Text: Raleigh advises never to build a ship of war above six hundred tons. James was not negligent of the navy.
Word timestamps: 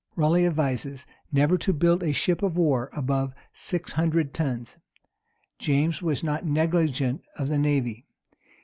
Raleigh 0.15 0.47
advises 0.47 1.05
never 1.31 1.59
to 1.59 1.71
build 1.73 2.01
a 2.01 2.11
ship 2.11 2.41
of 2.41 2.57
war 2.57 2.89
above 2.91 3.35
six 3.53 3.91
hundred 3.91 4.33
tons. 4.33 4.79
James 5.59 6.01
was 6.01 6.23
not 6.23 6.43
negligent 6.43 7.21
of 7.35 7.49
the 7.49 7.59
navy. 7.59 8.07